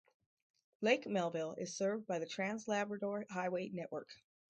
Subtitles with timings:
[0.81, 4.09] Lake Melville is served by the Trans-Labrador Highway network.